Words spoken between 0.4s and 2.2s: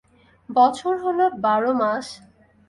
বছর হলো বার মাস।